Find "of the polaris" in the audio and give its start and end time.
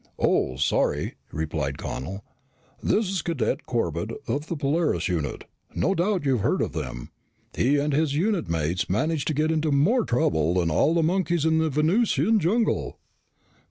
4.27-5.07